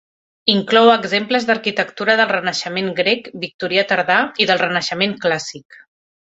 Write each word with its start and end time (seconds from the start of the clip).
Inclou 0.51 0.87
exemples 0.93 1.43
d'arquitectura 1.49 2.15
del 2.21 2.31
Renaixement 2.31 2.89
Grec, 3.01 3.29
Victorià 3.45 3.85
tardà 3.93 4.17
i 4.45 4.49
del 4.53 4.63
Renaixement 4.65 5.15
Clàssic. 5.29 5.79